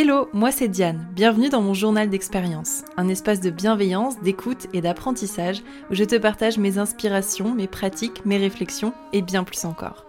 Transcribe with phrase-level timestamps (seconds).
[0.00, 1.08] Hello, moi c'est Diane.
[1.10, 6.14] Bienvenue dans mon journal d'expérience, un espace de bienveillance, d'écoute et d'apprentissage où je te
[6.14, 10.06] partage mes inspirations, mes pratiques, mes réflexions et bien plus encore.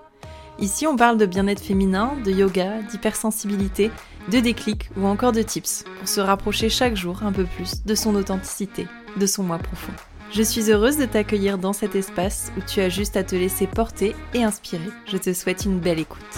[0.59, 3.89] Ici, on parle de bien-être féminin, de yoga, d'hypersensibilité,
[4.31, 7.95] de déclic ou encore de tips pour se rapprocher chaque jour un peu plus de
[7.95, 8.85] son authenticité,
[9.17, 9.93] de son moi profond.
[10.31, 13.65] Je suis heureuse de t'accueillir dans cet espace où tu as juste à te laisser
[13.65, 14.91] porter et inspirer.
[15.07, 16.37] Je te souhaite une belle écoute.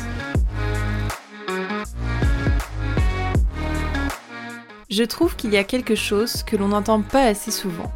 [4.91, 7.89] Je trouve qu'il y a quelque chose que l'on n'entend pas assez souvent.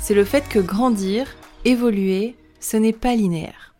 [0.00, 1.26] C'est le fait que grandir,
[1.66, 3.74] évoluer, ce n'est pas linéaire.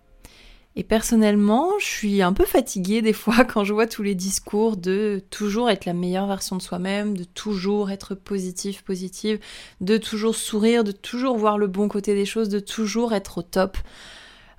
[0.76, 4.76] Et personnellement, je suis un peu fatiguée des fois quand je vois tous les discours
[4.76, 9.40] de toujours être la meilleure version de soi-même, de toujours être positif, positive,
[9.80, 13.42] de toujours sourire, de toujours voir le bon côté des choses, de toujours être au
[13.42, 13.78] top.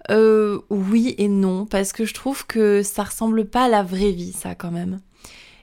[0.09, 4.11] Euh, oui et non, parce que je trouve que ça ressemble pas à la vraie
[4.11, 5.01] vie, ça quand même.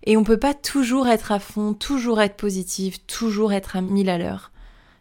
[0.05, 4.11] Et on peut pas toujours être à fond, toujours être positif, toujours être à mille
[4.11, 4.51] à l'heure.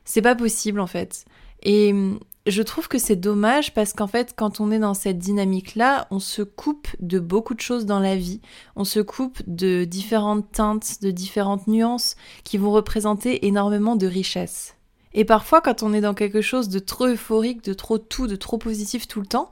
[0.05, 1.25] C'est pas possible en fait.
[1.63, 5.19] Et hum, je trouve que c'est dommage parce qu'en fait, quand on est dans cette
[5.19, 8.41] dynamique-là, on se coupe de beaucoup de choses dans la vie.
[8.75, 14.75] On se coupe de différentes teintes, de différentes nuances qui vont représenter énormément de richesse.
[15.13, 18.35] Et parfois, quand on est dans quelque chose de trop euphorique, de trop tout, de
[18.35, 19.51] trop positif tout le temps,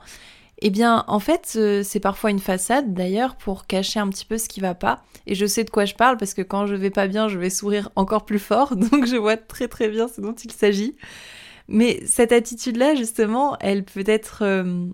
[0.61, 4.37] eh bien, en fait, euh, c'est parfois une façade d'ailleurs pour cacher un petit peu
[4.37, 5.03] ce qui va pas.
[5.25, 7.37] Et je sais de quoi je parle parce que quand je vais pas bien, je
[7.37, 8.75] vais sourire encore plus fort.
[8.75, 10.95] Donc je vois très très bien ce dont il s'agit.
[11.69, 14.87] Mais cette attitude-là, justement, elle peut être euh,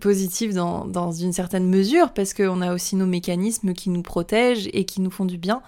[0.00, 4.84] positive dans, une certaine mesure parce qu'on a aussi nos mécanismes qui nous protègent et
[4.84, 5.62] qui nous font du bien.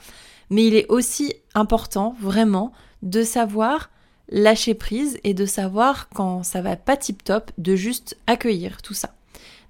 [0.50, 3.90] Mais il est aussi important, vraiment, de savoir
[4.30, 8.94] lâcher prise et de savoir quand ça va pas tip top, de juste accueillir tout
[8.94, 9.14] ça.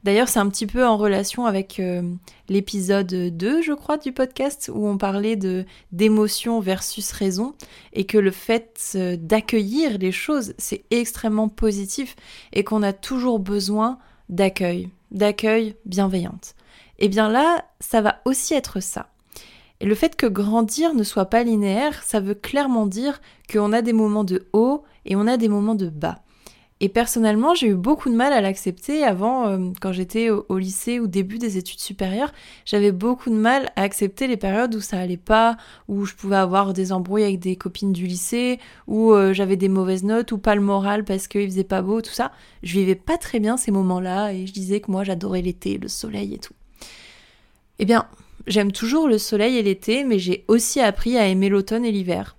[0.08, 2.00] D'ailleurs, c'est un petit peu en relation avec euh,
[2.48, 7.52] l'épisode 2, je crois, du podcast, où on parlait de d'émotion versus raison,
[7.92, 12.16] et que le fait euh, d'accueillir les choses, c'est extrêmement positif,
[12.54, 13.98] et qu'on a toujours besoin
[14.30, 16.54] d'accueil, d'accueil bienveillante.
[16.98, 19.10] Et eh bien là, ça va aussi être ça.
[19.80, 23.20] Et le fait que grandir ne soit pas linéaire, ça veut clairement dire
[23.52, 26.22] qu'on a des moments de haut et on a des moments de bas.
[26.80, 31.00] Et personnellement, j'ai eu beaucoup de mal à l'accepter avant, euh, quand j'étais au, lycée
[31.00, 32.32] ou début des études supérieures.
[32.64, 35.56] J'avais beaucoup de mal à accepter les périodes où ça allait pas,
[35.88, 39.68] où je pouvais avoir des embrouilles avec des copines du lycée, où euh, j'avais des
[39.68, 42.30] mauvaises notes, ou pas le moral parce qu'il faisait pas beau, tout ça.
[42.62, 45.88] Je vivais pas très bien ces moments-là et je disais que moi j'adorais l'été, le
[45.88, 46.54] soleil et tout.
[47.80, 48.06] Eh bien,
[48.46, 52.37] j'aime toujours le soleil et l'été, mais j'ai aussi appris à aimer l'automne et l'hiver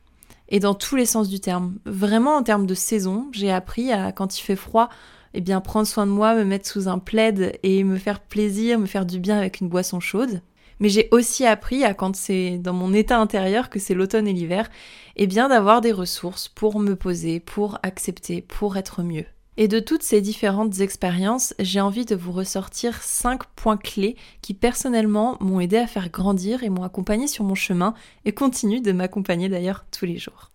[0.50, 1.78] et dans tous les sens du terme.
[1.86, 4.90] Vraiment en termes de saison, j'ai appris à quand il fait froid,
[5.34, 8.80] eh bien prendre soin de moi, me mettre sous un plaid et me faire plaisir,
[8.80, 10.42] me faire du bien avec une boisson chaude.
[10.80, 14.34] Mais j'ai aussi appris à quand c'est dans mon état intérieur que c'est l'automne et
[14.34, 14.70] l'hiver,
[15.18, 19.26] eh bien d'avoir des ressources pour me poser, pour accepter, pour être mieux.
[19.62, 24.54] Et de toutes ces différentes expériences, j'ai envie de vous ressortir 5 points clés qui
[24.54, 27.94] personnellement m'ont aidé à faire grandir et m'ont accompagné sur mon chemin
[28.24, 30.52] et continuent de m'accompagner d'ailleurs tous les jours.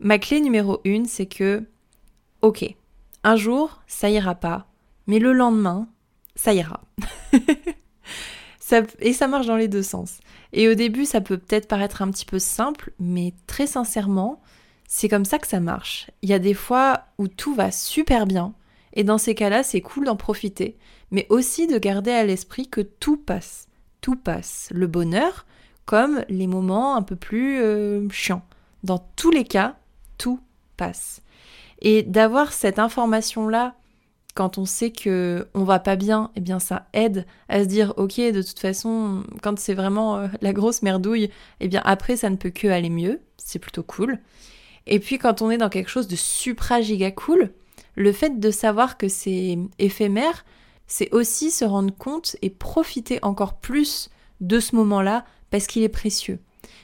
[0.00, 1.64] Ma clé numéro 1, c'est que,
[2.42, 2.76] ok,
[3.24, 4.66] un jour, ça ira pas,
[5.06, 5.88] mais le lendemain,
[6.34, 6.82] ça ira.
[9.00, 10.18] et ça marche dans les deux sens.
[10.52, 14.42] Et au début, ça peut peut-être paraître un petit peu simple, mais très sincèrement,
[14.92, 16.10] c'est comme ça que ça marche.
[16.20, 18.54] Il y a des fois où tout va super bien,
[18.92, 20.76] et dans ces cas-là, c'est cool d'en profiter,
[21.12, 23.68] mais aussi de garder à l'esprit que tout passe.
[24.00, 24.68] Tout passe.
[24.72, 25.46] Le bonheur,
[25.84, 28.42] comme les moments un peu plus euh, chiants.
[28.82, 29.76] Dans tous les cas,
[30.18, 30.40] tout
[30.76, 31.22] passe.
[31.80, 33.76] Et d'avoir cette information-là
[34.34, 37.94] quand on sait que on va pas bien, eh bien ça aide à se dire
[37.96, 41.30] ok de toute façon quand c'est vraiment euh, la grosse merdouille,
[41.60, 44.18] eh bien après ça ne peut que aller mieux, c'est plutôt cool.
[44.90, 47.52] Et puis quand on est dans quelque chose de supra giga cool,
[47.94, 50.44] le fait de savoir que c'est éphémère,
[50.86, 55.88] c'est aussi se rendre compte et profiter encore plus de ce moment-là parce qu'il est
[55.88, 56.40] précieux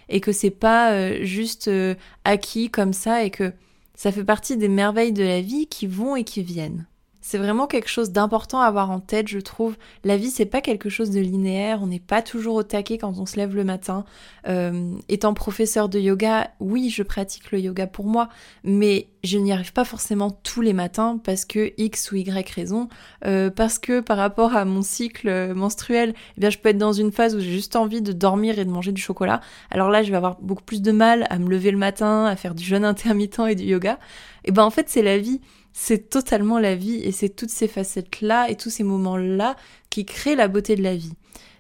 [0.09, 3.53] et que c'est pas euh, juste euh, acquis comme ça et que
[3.97, 6.86] ça fait partie des merveilles de la vie qui vont et qui viennent.
[7.28, 9.77] C'est vraiment quelque chose d'important à avoir en tête, je trouve.
[10.05, 11.81] La vie, c'est pas quelque chose de linéaire.
[11.83, 14.05] On n'est pas toujours au taquet quand on se lève le matin.
[14.47, 18.28] Euh, étant professeur de yoga, oui, je pratique le yoga pour moi,
[18.63, 22.89] mais je n'y arrive pas forcément tous les matins parce que X ou Y raison,
[23.25, 26.93] euh, parce que par rapport à mon cycle menstruel, eh bien, je peux être dans
[26.93, 29.41] une phase où j'ai juste envie de dormir et de manger du chocolat.
[29.73, 32.37] Alors là, je vais avoir beaucoup plus de mal à me lever le matin, à
[32.37, 33.99] faire du jeûne intermittent et du yoga.
[34.45, 35.41] Et ben en fait, c'est la vie
[35.78, 39.57] c'est totalement la vie et c'est toutes ces facettes-là et tous ces moments-là
[39.91, 41.13] qui créent la beauté de la vie.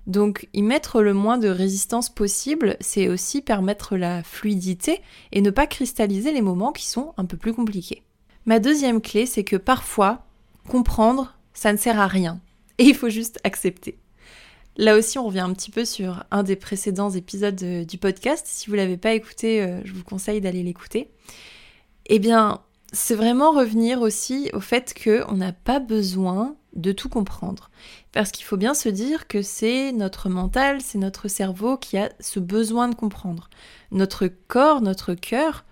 [0.06, 5.02] Donc y mettre le moins de résistance possible, c'est aussi permettre la fluidité
[5.32, 8.04] et ne pas cristalliser les moments qui sont un peu plus compliqués.
[8.46, 10.24] Ma deuxième clé, c'est que parfois,
[10.66, 12.40] comprendre, ça ne sert à rien.
[12.78, 13.98] Et il faut juste accepter.
[14.78, 18.46] Là aussi, on revient un petit peu sur un des précédents épisodes euh, du podcast.
[18.48, 21.10] Si vous l'avez pas écouté, euh, je vous conseille d'aller l'écouter.
[22.06, 22.60] Eh bien,
[22.92, 27.70] c'est vraiment revenir aussi au fait qu'on n'a pas besoin de tout comprendre.
[28.12, 32.10] Parce qu'il faut bien se dire que c'est notre mental, c'est notre cerveau qui a
[32.20, 33.50] ce besoin de comprendre.
[33.90, 35.64] Notre corps, notre cœur,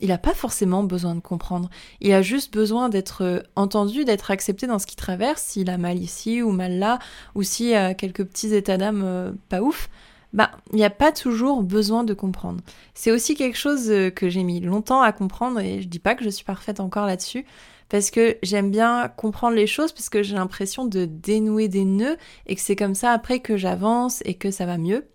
[0.00, 1.70] il n'a pas forcément besoin de comprendre.
[2.00, 5.98] Il a juste besoin d'être entendu, d'être accepté dans ce qu'il traverse, s'il a mal
[5.98, 6.98] ici ou mal là,
[7.34, 9.88] ou s'il a quelques petits états d'âme euh, pas ouf
[10.36, 12.60] bah, il n'y a pas toujours besoin de comprendre.
[12.92, 16.14] C'est aussi quelque chose euh, que j'ai mis longtemps à comprendre et je dis pas
[16.14, 17.46] que je suis parfaite encore là-dessus
[17.88, 22.18] parce que j'aime bien comprendre les choses parce que j'ai l'impression de dénouer des nœuds
[22.46, 25.06] et que c'est comme ça après que j'avance et que ça va mieux.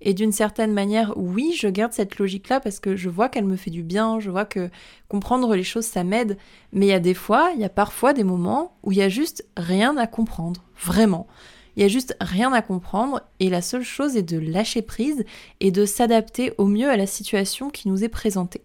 [0.00, 3.56] Et d'une certaine manière, oui, je garde cette logique-là parce que je vois qu'elle me
[3.56, 4.70] fait du bien, je vois que
[5.08, 6.38] comprendre les choses, ça m'aide.
[6.72, 9.02] Mais il y a des fois, il y a parfois des moments où il y
[9.02, 11.28] a juste rien à comprendre, vraiment.
[11.76, 15.24] Il y a juste rien à comprendre et la seule chose est de lâcher prise
[15.60, 18.62] et de s'adapter au mieux à la situation qui nous est présentée.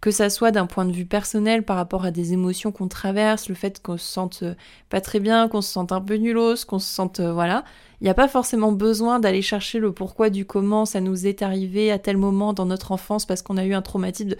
[0.00, 3.50] Que ça soit d'un point de vue personnel par rapport à des émotions qu'on traverse,
[3.50, 4.54] le fait qu'on se sente euh,
[4.88, 7.64] pas très bien, qu'on se sente un peu nulos, qu'on se sente euh, voilà,
[8.00, 11.42] il n'y a pas forcément besoin d'aller chercher le pourquoi du comment ça nous est
[11.42, 14.36] arrivé à tel moment dans notre enfance parce qu'on a eu un traumatisme.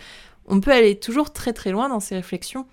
[0.47, 2.67] On peut aller toujours très très loin dans ces réflexions.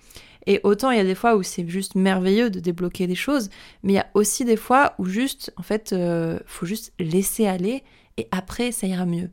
[0.47, 3.49] Et autant il y a des fois où c'est juste merveilleux de débloquer des choses,
[3.83, 7.45] mais il y a aussi des fois où juste, en fait, euh, faut juste laisser
[7.45, 7.83] aller
[8.15, 9.29] et après ça ira mieux.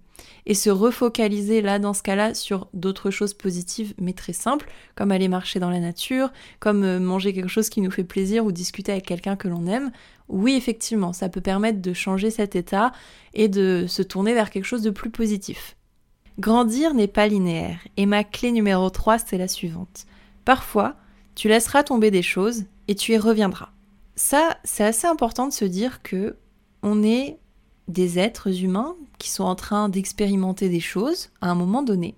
[0.47, 5.13] Et se refocaliser là dans ce cas-là sur d'autres choses positives mais très simples, comme
[5.13, 8.51] aller marcher dans la nature, comme euh, manger quelque chose qui nous fait plaisir ou
[8.51, 9.93] discuter avec quelqu'un que l'on aime.
[10.29, 12.93] Oui, effectivement, ça peut permettre de changer cet état
[13.35, 15.77] et de se tourner vers quelque chose de plus positif.
[16.41, 20.07] Grandir n'est pas linéaire, et ma clé numéro 3, c'est la suivante.
[20.45, 20.97] Parfois,
[21.35, 23.71] tu laisseras tomber des choses et tu y reviendras.
[24.17, 26.37] Ça, c'est assez important de se dire que
[26.83, 27.39] on est
[27.89, 32.15] des êtres humains qui sont en train d'expérimenter des choses à un moment donné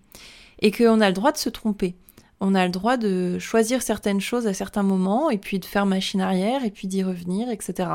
[0.60, 1.94] et qu'on a le droit de se tromper.
[2.40, 5.86] On a le droit de choisir certaines choses à certains moments et puis de faire
[5.86, 7.88] machine arrière et puis d'y revenir, etc.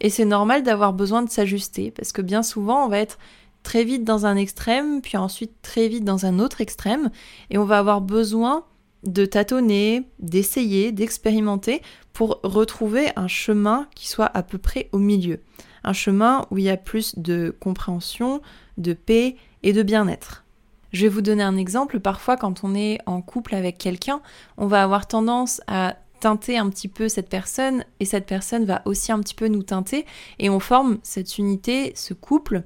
[0.00, 3.18] Et c'est normal d'avoir besoin de s'ajuster parce que bien souvent on va être
[3.62, 7.10] très vite dans un extrême puis ensuite très vite dans un autre extrême
[7.50, 8.64] et on va avoir besoin
[9.06, 11.82] de tâtonner, d'essayer, d'expérimenter
[12.12, 15.40] pour retrouver un chemin qui soit à peu près au milieu.
[15.84, 18.40] Un chemin où il y a plus de compréhension,
[18.78, 20.44] de paix et de bien-être.
[20.92, 22.00] Je vais vous donner un exemple.
[22.00, 24.20] Parfois, quand on est en couple avec quelqu'un,
[24.56, 28.82] on va avoir tendance à teinter un petit peu cette personne et cette personne va
[28.86, 30.06] aussi un petit peu nous teinter
[30.38, 32.62] et on forme cette unité, ce couple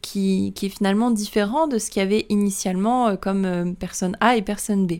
[0.00, 4.16] qui, qui est finalement différent de ce qu'il y avait initialement euh, comme euh, personne
[4.20, 4.94] A et personne B.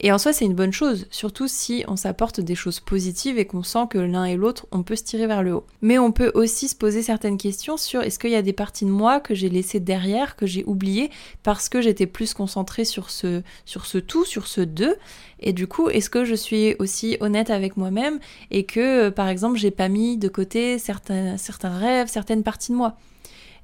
[0.00, 3.46] Et en soi, c'est une bonne chose, surtout si on s'apporte des choses positives et
[3.46, 5.66] qu'on sent que l'un et l'autre, on peut se tirer vers le haut.
[5.82, 8.84] Mais on peut aussi se poser certaines questions sur est-ce qu'il y a des parties
[8.84, 11.10] de moi que j'ai laissées derrière, que j'ai oubliées,
[11.42, 14.94] parce que j'étais plus concentrée sur ce, sur ce tout, sur ce deux.
[15.40, 18.20] Et du coup, est-ce que je suis aussi honnête avec moi-même
[18.52, 22.70] et que, euh, par exemple, j'ai pas mis de côté certains, certains rêves, certaines parties
[22.70, 22.96] de moi?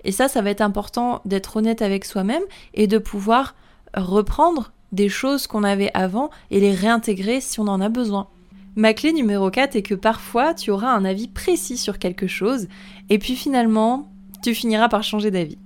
[0.02, 2.42] Et ça, ça va être important d'être honnête avec soi-même
[2.74, 3.54] et de pouvoir
[3.94, 8.28] reprendre des choses qu'on avait avant et les réintégrer si on en a besoin.
[8.76, 12.68] Ma clé numéro 4 est que parfois tu auras un avis précis sur quelque chose
[13.08, 14.10] et puis finalement
[14.42, 15.58] tu finiras par changer d'avis.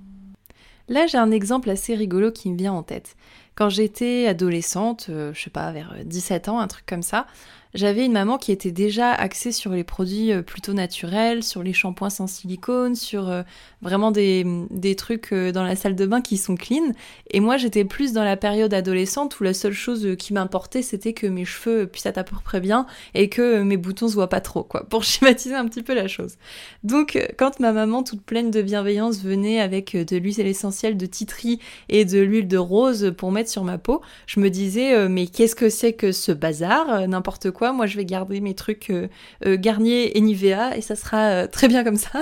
[0.87, 3.15] Là j'ai un exemple assez rigolo qui me vient en tête.
[3.59, 7.27] Quand j'étais adolescente, euh, je sais pas, vers 17 ans, un truc comme ça,
[7.75, 11.73] j'avais une maman qui était déjà axée sur les produits euh, plutôt naturels, sur les
[11.73, 13.43] shampoings sans silicone, sur euh,
[13.83, 16.93] vraiment des, des, trucs euh, dans la salle de bain qui sont clean.
[17.29, 21.13] Et moi, j'étais plus dans la période adolescente où la seule chose qui m'importait, c'était
[21.13, 24.29] que mes cheveux puissent être à peu près bien et que mes boutons se voient
[24.29, 26.37] pas trop, quoi, pour schématiser un petit peu la chose.
[26.83, 31.59] Donc, quand ma maman, toute pleine de bienveillance, venait avec de l'huile essentielle de titri
[31.87, 35.55] et de l'huile de rose pour mettre sur ma peau, je me disais, mais qu'est-ce
[35.55, 39.07] que c'est que ce bazar N'importe quoi moi je vais garder mes trucs euh,
[39.45, 42.21] euh, Garnier et Nivea et ça sera euh, très bien comme ça.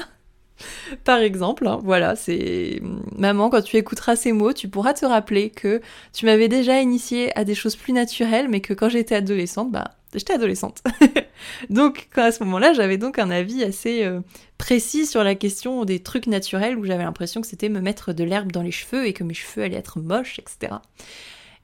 [1.03, 2.81] Par exemple, hein, voilà, c'est
[3.15, 5.81] maman, quand tu écouteras ces mots, tu pourras te rappeler que
[6.13, 9.91] tu m'avais déjà initié à des choses plus naturelles, mais que quand j'étais adolescente, bah,
[10.13, 10.83] j'étais adolescente.
[11.69, 14.09] donc, à ce moment-là, j'avais donc un avis assez
[14.57, 18.23] précis sur la question des trucs naturels où j'avais l'impression que c'était me mettre de
[18.23, 20.75] l'herbe dans les cheveux et que mes cheveux allaient être moches, etc.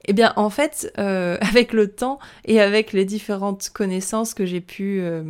[0.06, 4.62] Eh bien, en fait, euh, avec le temps et avec les différentes connaissances que j'ai
[4.62, 5.24] pu euh,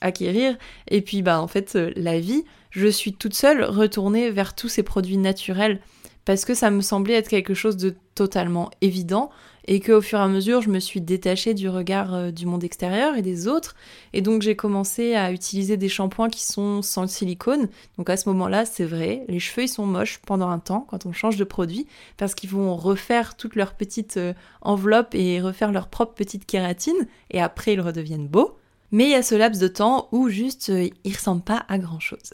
[0.00, 0.56] acquérir,
[0.88, 4.68] et puis, bah, en fait, euh, la vie, je suis toute seule retournée vers tous
[4.68, 5.80] ces produits naturels
[6.24, 9.30] parce que ça me semblait être quelque chose de totalement évident
[9.70, 12.64] et qu'au fur et à mesure, je me suis détachée du regard euh, du monde
[12.64, 13.76] extérieur et des autres.
[14.14, 17.68] Et donc, j'ai commencé à utiliser des shampoings qui sont sans silicone.
[17.98, 21.04] Donc, à ce moment-là, c'est vrai, les cheveux, ils sont moches pendant un temps quand
[21.04, 24.32] on change de produit parce qu'ils vont refaire toute leur petite euh,
[24.62, 27.06] enveloppe et refaire leur propre petite kératine.
[27.30, 28.56] Et après, ils redeviennent beaux.
[28.90, 31.78] Mais il y a ce laps de temps où juste euh, il ressemble pas à
[31.78, 32.30] grand chose.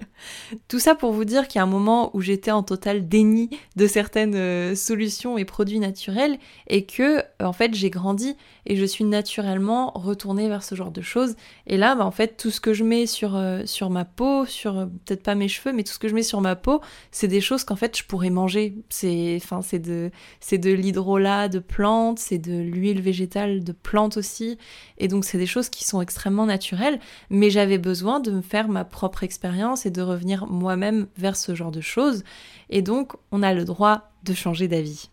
[0.68, 3.50] Tout ça pour vous dire qu'il y a un moment où j'étais en total déni
[3.76, 6.38] de certaines euh, solutions et produits naturels
[6.68, 10.90] et que euh, en fait j'ai grandi et je suis naturellement retournée vers ce genre
[10.90, 11.34] de choses.
[11.66, 14.88] Et là, bah, en fait, tout ce que je mets sur, sur ma peau, sur
[15.04, 16.80] peut-être pas mes cheveux, mais tout ce que je mets sur ma peau,
[17.10, 18.74] c'est des choses qu'en fait je pourrais manger.
[18.88, 24.16] C'est enfin c'est de c'est de l'hydrolat de plantes, c'est de l'huile végétale de plantes
[24.16, 24.58] aussi.
[24.98, 28.84] Et donc c'est des choses qui extrêmement naturelles, mais j'avais besoin de me faire ma
[28.84, 32.22] propre expérience et de revenir moi-même vers ce genre de choses.
[32.68, 35.10] Et donc, on a le droit de changer d'avis.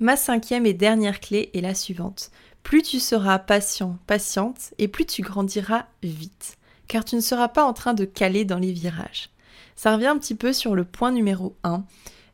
[0.00, 2.30] Ma cinquième et dernière clé est la suivante.
[2.62, 6.56] Plus tu seras patient, patiente, et plus tu grandiras vite,
[6.88, 9.30] car tu ne seras pas en train de caler dans les virages.
[9.76, 11.84] Ça revient un petit peu sur le point numéro 1,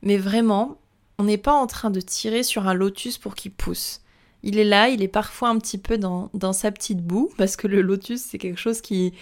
[0.02, 0.78] mais vraiment,
[1.18, 4.00] on n'est pas en train de tirer sur un lotus pour qu'il pousse.
[4.42, 7.66] Il est là, il est parfois un petit peu dans, sa petite boue, parce que
[7.66, 9.12] le lotus, c'est quelque chose qui,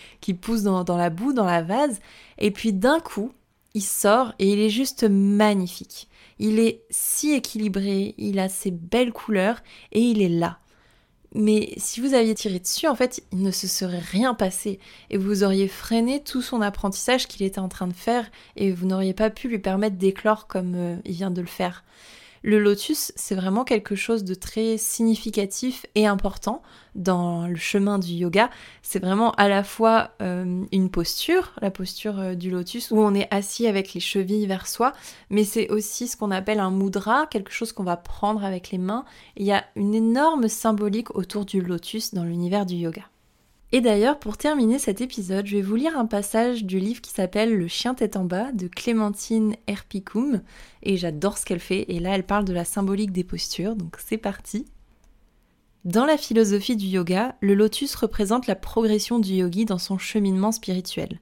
[0.41, 2.01] pousse dans, dans, la boue, dans la vase.
[2.39, 3.33] Et puis d'un coup,
[3.75, 6.09] il sort et il est juste magnifique.
[6.39, 9.61] Il est si équilibré, il a ses belles couleurs
[9.93, 10.59] et il est là.
[11.35, 14.79] Mais si vous aviez tiré dessus, en fait, il ne se serait rien passé
[15.11, 18.87] et vous auriez freiné tout son apprentissage qu'il était en train de faire et vous
[18.87, 21.85] n'auriez pas pu lui permettre d'éclore comme euh, il vient de le faire.
[22.43, 26.63] Le lotus, c'est vraiment quelque chose de très significatif et important
[26.95, 28.51] dans le chemin du yoga.
[28.83, 33.15] C'est vraiment à la fois euh, une posture, la posture euh, du lotus, où on
[33.15, 34.93] est assis avec les chevilles vers soi,
[35.31, 38.79] mais c'est aussi ce qu'on appelle un mudra, quelque chose qu'on va prendre avec les
[38.79, 39.05] mains.
[39.37, 43.03] Il y a une énorme symbolique autour du lotus dans l'univers du yoga.
[43.71, 47.11] Et d'ailleurs, pour terminer cet épisode, je vais vous lire un passage du livre qui
[47.11, 50.41] s'appelle Le chien tête en bas de Clémentine Herpicum.
[50.83, 51.85] Et j'adore ce qu'elle fait.
[51.89, 53.77] Et là, elle parle de la symbolique des postures.
[53.77, 54.65] Donc c'est parti.
[55.85, 60.53] Dans la philosophie du yoga, le lotus représente la progression du yogi dans son cheminement
[60.53, 61.21] spirituel.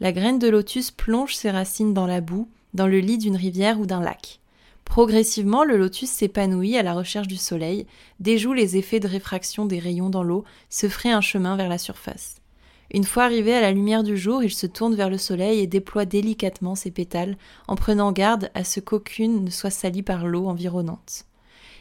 [0.00, 3.80] La graine de lotus plonge ses racines dans la boue, dans le lit d'une rivière
[3.80, 4.40] ou d'un lac.
[4.88, 7.86] Progressivement, le lotus s'épanouit à la recherche du soleil,
[8.20, 11.78] déjoue les effets de réfraction des rayons dans l'eau, se ferait un chemin vers la
[11.78, 12.36] surface.
[12.90, 15.66] Une fois arrivé à la lumière du jour, il se tourne vers le soleil et
[15.66, 17.36] déploie délicatement ses pétales,
[17.68, 21.26] en prenant garde à ce qu'aucune ne soit salie par l'eau environnante.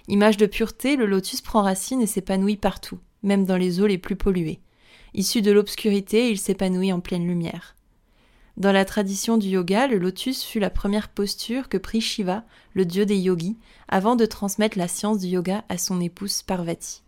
[0.10, 3.98] Image de pureté, le lotus prend racine et s'épanouit partout, même dans les eaux les
[3.98, 4.60] plus polluées.
[5.14, 7.76] Issu de l'obscurité, il s'épanouit en pleine lumière.
[8.58, 12.86] Dans la tradition du yoga, le lotus fut la première posture que prit Shiva, le
[12.86, 13.56] dieu des yogis,
[13.88, 17.04] avant de transmettre la science du yoga à son épouse Parvati.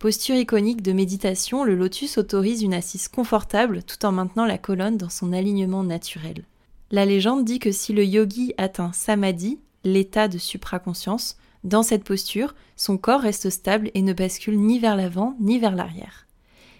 [0.00, 4.96] Posture iconique de méditation, le lotus autorise une assise confortable tout en maintenant la colonne
[4.96, 6.44] dans son alignement naturel.
[6.90, 12.56] La légende dit que si le yogi atteint samadhi, l'état de supraconscience, dans cette posture,
[12.74, 16.26] son corps reste stable et ne bascule ni vers l'avant ni vers l'arrière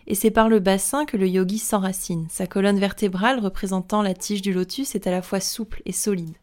[0.07, 2.27] et c'est par le bassin que le yogi s'enracine.
[2.31, 6.37] Sa colonne vertébrale représentant la tige du lotus est à la fois souple et solide.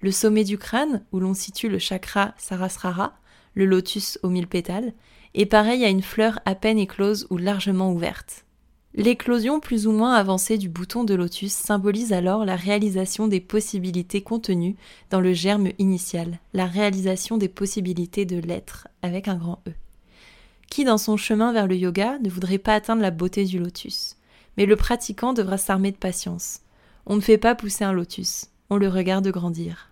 [0.00, 3.14] Le sommet du crâne, où l'on situe le chakra Sarasrara,
[3.54, 4.92] le lotus aux mille pétales,
[5.34, 8.44] est pareil à une fleur à peine éclose ou largement ouverte.
[8.94, 14.22] L'éclosion plus ou moins avancée du bouton de lotus symbolise alors la réalisation des possibilités
[14.22, 14.76] contenues
[15.08, 19.72] dans le germe initial, la réalisation des possibilités de l'être avec un grand E.
[20.72, 24.16] Qui dans son chemin vers le yoga ne voudrait pas atteindre la beauté du lotus
[24.56, 26.60] Mais le pratiquant devra s'armer de patience.
[27.04, 29.90] On ne fait pas pousser un lotus, on le regarde grandir.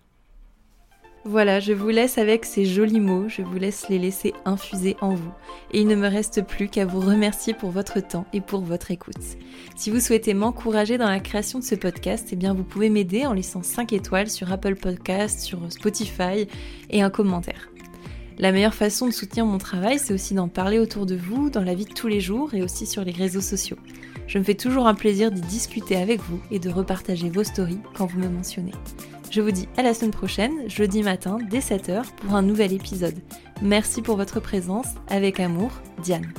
[1.23, 5.13] Voilà, je vous laisse avec ces jolis mots, je vous laisse les laisser infuser en
[5.13, 5.31] vous.
[5.71, 8.89] Et il ne me reste plus qu'à vous remercier pour votre temps et pour votre
[8.89, 9.37] écoute.
[9.75, 13.27] Si vous souhaitez m'encourager dans la création de ce podcast, eh bien vous pouvez m'aider
[13.27, 16.47] en laissant 5 étoiles sur Apple Podcast, sur Spotify
[16.89, 17.70] et un commentaire.
[18.41, 21.63] La meilleure façon de soutenir mon travail, c'est aussi d'en parler autour de vous, dans
[21.63, 23.77] la vie de tous les jours et aussi sur les réseaux sociaux.
[24.25, 27.79] Je me fais toujours un plaisir d'y discuter avec vous et de repartager vos stories
[27.95, 28.73] quand vous me mentionnez.
[29.29, 33.19] Je vous dis à la semaine prochaine, jeudi matin, dès 7h, pour un nouvel épisode.
[33.61, 34.87] Merci pour votre présence.
[35.07, 35.69] Avec amour,
[36.01, 36.33] Diane.